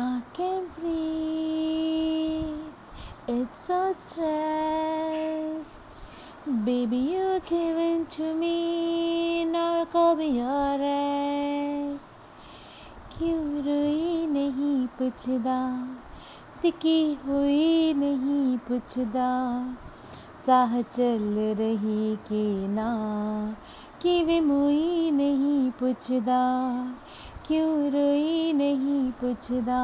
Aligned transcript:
I 0.00 0.22
can't 0.32 0.72
breathe. 0.76 2.54
It's 3.26 3.58
so 3.66 3.90
stress. 3.90 5.80
Baby, 6.64 6.98
you're 7.14 7.40
giving 7.40 8.06
to 8.06 8.32
me. 8.32 9.44
Now 9.44 9.86
call 9.86 10.14
me 10.14 10.28
your 10.38 10.78
ex. 10.80 12.22
क्यों 13.18 13.64
रोई 13.66 14.26
नहीं 14.32 14.86
पुछदा 14.98 15.60
तिकी 16.62 17.00
हुई 17.26 17.94
नहीं 17.94 18.58
पुछदा 18.68 19.30
साह 20.46 20.80
चल 20.82 21.54
रही 21.58 22.16
कि 22.28 22.44
ना 22.78 22.90
कि 24.02 24.22
वे 24.24 24.40
मुई 24.40 25.10
नहीं 25.10 25.37
पुछदा, 25.80 26.42
क्यों 27.46 27.90
रोई 27.90 28.52
नहीं 28.52 29.10
पुछदा, 29.12 29.80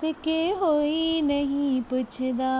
तिके 0.00 0.50
होई 0.50 1.22
नहीं 1.22 1.82
पुछदा, 1.82 2.54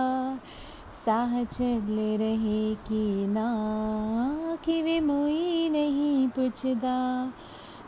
साह 1.05 1.43
चल 1.43 2.17
रहे 2.19 2.75
कि 2.75 3.27
ना 3.27 3.49
कि 4.65 4.81
वे 4.81 4.99
मोई 4.99 5.69
नहीं 5.69 6.27
पुछदा। 6.27 6.97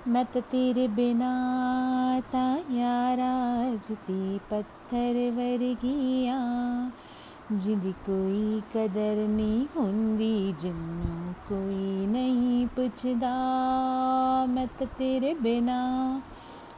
मैं 0.08 0.26
तो 0.26 0.41
तेरे 0.41 0.88
बिना 0.88 1.34
ता 2.20 2.46
यारा 2.72 3.34
जती 3.76 4.40
पत्थर 4.52 5.20
वर्गिया 5.32 6.40
जिंद 7.59 7.93
कोई 8.09 8.62
कदर 8.62 9.27
नहीं 9.27 9.67
हुंदी 9.77 10.53
जिन्नू 10.53 11.34
कोई 11.34 12.07
नहीं 12.07 12.67
पुछदा। 12.67 14.45
मैं 14.49 14.67
तो 14.67 14.85
तेरे 14.85 15.34
बिना 15.34 16.21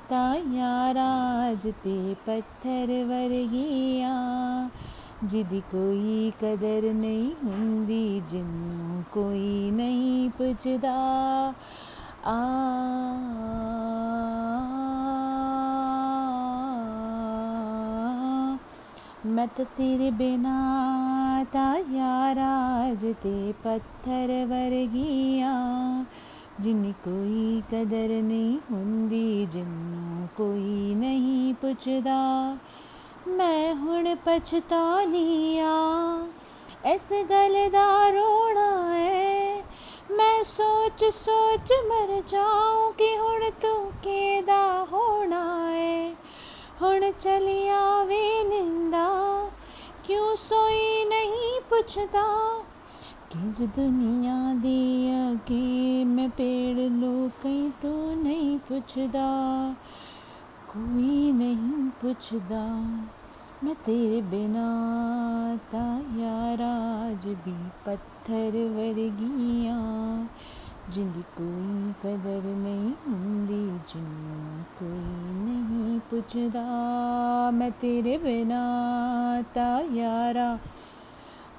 ता 0.10 0.34
यारा 0.34 1.54
जते 1.54 2.14
पत्थर 2.14 2.84
वर्गिया 2.84 4.72
जिद 5.28 5.50
कोई 5.54 6.32
कदर 6.32 6.94
नहीं 6.94 7.32
हुंदी 7.32 8.22
जिन्नू 8.22 9.04
कोई 9.14 9.72
नहीं 9.72 10.30
पुछदा। 10.30 11.56
आ। 12.26 12.42
मैं 19.26 19.48
तो 19.48 19.64
तेरे 19.78 20.10
बिना 20.12 20.56
ता 21.54 21.66
यारा 21.94 22.94
जते 22.94 23.52
पत्थर 23.64 24.34
वर्गिया। 24.46 25.54
जिन 26.62 26.84
कोई 27.06 27.62
कदर 27.72 28.12
नहीं 28.24 28.58
हुंदी 28.70 29.46
जिन्नू 29.54 30.28
कोई 30.38 30.94
नहीं 30.96 31.54
पुछदा। 31.62 32.22
मैं 33.38 33.74
हुण 33.74 34.14
पछतानी 34.26 35.60
आ 35.60 35.74
इस 36.94 37.10
गल 37.32 37.56
दा 37.70 37.88
रोना 38.10 38.70
है 38.90 39.64
मैं 40.12 40.44
सोच 40.46 41.04
सोच 41.14 41.72
मर 41.88 42.22
जाऊँ 42.30 42.92
कि 42.94 43.16
हुण 43.16 43.50
तू 43.62 43.74
केदा 44.06 44.64
होना 44.92 45.44
है 45.66 45.98
हुण 46.82 47.12
चलिया 47.12 47.82
वे 48.04 48.25
किंज 53.32 53.62
दुनिया 53.62 54.54
दी 54.54 55.10
अगे 55.10 56.04
मैं 56.04 56.30
पेड़ 56.30 56.78
लो, 56.78 57.30
कहीं 57.44 57.72
तो 57.72 58.24
नहीं 58.24 58.60
पुछदा। 58.60 59.28
कोई 60.74 61.32
नहीं 61.32 61.90
पुछदा, 62.02 62.66
मैं 63.64 63.76
तेरे 63.76 64.22
बिना 64.22 64.68
ता 65.72 65.86
यारा 66.20 66.74
अज 67.10 67.28
भी 67.28 67.58
पत्थर 67.86 68.58
वर्गिया। 68.76 69.78
जिंदी 70.92 71.22
कोई 71.22 71.92
कदर 71.92 72.44
नहीं 72.46 72.94
हुंदी, 73.08 73.68
जिन्नू 73.68 74.64
कोई 74.64 75.34
नहीं 75.46 76.00
पुछदा। 76.00 76.66
मैं 77.52 77.72
तेरे 77.72 78.18
बिना 78.18 78.64
ता 79.42 79.80
यारा 79.80 80.60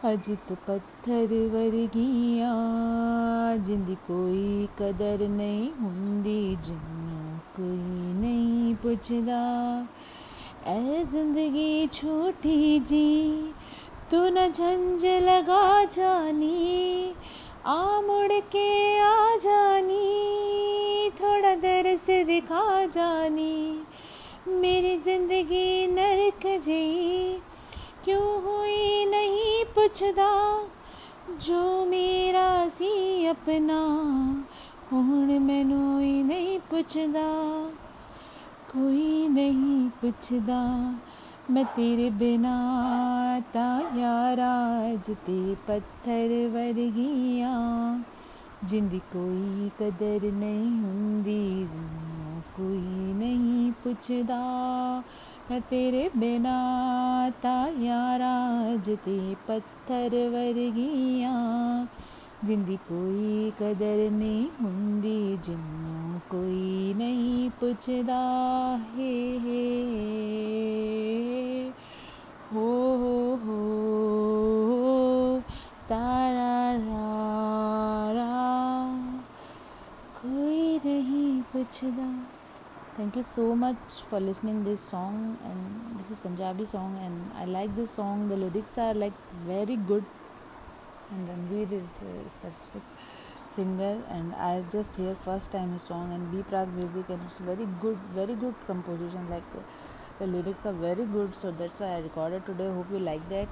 अज 0.06 0.26
तो 0.48 0.54
पत्थर 0.66 1.32
वर्गिया, 1.52 2.50
जिंदी 3.66 3.94
कोई 4.06 4.68
कदर 4.78 5.26
नहीं 5.28 5.70
हुंदी 5.72 6.42
जिन्नू 6.64 7.38
कोई 7.56 8.12
नहीं 8.20 8.74
पुछदा। 8.82 9.40
ऐ 10.66 11.04
ज़िंदगी 11.04 11.86
छोटी 11.94 12.78
जी, 12.80 13.10
तू 14.10 14.22
न 14.28 14.46
झंझ 14.48 15.04
लगा 15.24 15.66
जानी, 15.86 17.12
आ 17.66 18.00
मुड़ 18.00 18.38
के 18.54 18.70
आ 19.00 19.36
जानी, 19.44 21.10
थोड़ा 21.20 21.54
दर 21.56 21.94
से 21.96 22.22
दिखा 22.24 22.84
जानी। 22.86 23.56
मेरी 24.60 24.96
ज़िंदगी 24.98 25.86
नरक 25.86 26.46
जी 26.64 26.84
क्यों 28.04 28.42
हुई 28.42 28.85
नहीं 29.86 29.88
पुछदा 29.88 31.38
जो 31.47 31.84
मेरा 31.86 32.66
सी 32.69 33.26
अपना 33.26 33.78
हुण 34.91 35.28
मैनू 35.41 35.98
ही 35.98 36.22
नहीं 36.22 36.58
पुछदा 36.70 37.26
कोई 38.72 39.28
नहीं 39.28 39.88
पुछदा 40.00 40.58
मैं 41.50 41.64
तेरे 41.76 42.08
बिना 42.19 42.56
ता 43.54 43.69
यारा 43.98 44.54
जते 45.06 45.38
पत्थर 45.69 46.34
वर्गिया 46.54 47.54
जिंदी 48.64 48.98
कोई 49.12 49.70
कदर 49.80 50.30
नहीं 50.32 50.70
हुंदी 50.82 51.42
जिन्नू 51.66 52.41
कोई 52.56 53.12
नहीं 53.22 53.70
पुछदा 53.84 54.42
तेरे 55.52 56.10
बिना 56.16 56.56
ता 57.30 57.66
यारा 57.66 58.76
जते 58.76 59.34
पत्थर 59.34 60.08
वर्गिया। 60.08 61.34
जिंदी 62.44 62.76
कोई 62.76 63.50
कदर 63.50 64.10
नहीं 64.10 64.46
हुंदी, 64.62 65.36
जिन्नू 65.36 66.18
कोई 66.18 66.94
नहीं 66.94 67.50
पुछदा, 67.50 68.20
हे 68.94 69.38
हे। 69.38 69.66
हो 72.52 72.96
हो 72.96 73.34
हो, 73.36 73.60
तारा 75.88 76.56
रा 78.12 78.92
कोई 80.22 80.78
नहीं 80.78 81.42
पुछदा। 81.42 82.26
Thank 82.96 83.16
you 83.16 83.22
so 83.22 83.54
much 83.54 83.96
for 84.08 84.18
listening 84.18 84.64
this 84.64 84.82
song 84.90 85.16
and 85.48 85.98
this 85.98 86.10
is 86.14 86.20
punjabi 86.26 86.66
song 86.70 86.92
and 87.06 87.40
i 87.40 87.44
like 87.56 87.74
this 87.78 87.90
song. 87.98 88.28
The 88.30 88.36
lyrics 88.42 88.78
are 88.78 88.94
like 88.94 89.18
very 89.48 89.76
good. 89.90 90.04
And 91.10 91.28
ranveer 91.30 91.72
is 91.78 91.90
a 92.12 92.30
specific 92.36 92.82
singer 93.56 93.92
and 94.14 94.34
i 94.46 94.52
just 94.76 94.96
hear 95.02 95.14
first 95.26 95.52
time 95.52 95.74
his 95.74 95.82
song 95.90 96.14
and 96.14 96.30
b 96.32 96.42
prag 96.48 96.72
music 96.78 97.12
and 97.16 97.26
it's 97.26 97.38
very 97.50 97.68
good 97.84 97.98
very 98.20 98.34
good 98.46 98.66
composition. 98.66 99.28
Like 99.34 99.52
the 100.18 100.26
lyrics 100.26 100.64
are 100.64 100.76
very 100.88 101.06
good 101.18 101.34
so 101.42 101.52
that's 101.60 101.78
why 101.80 101.92
i 101.98 102.00
recorded 102.08 102.46
today. 102.46 102.70
Hope 102.80 102.98
you 102.98 103.04
like 103.10 103.28
that 103.28 103.48